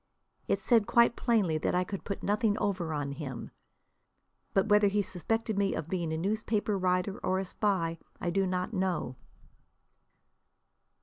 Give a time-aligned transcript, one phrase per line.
[0.47, 3.51] It said quite plainly that I could put nothing over on him.
[4.51, 8.47] But whether he suspected me of being a newspaper writer or a spy I do
[8.47, 9.15] not know.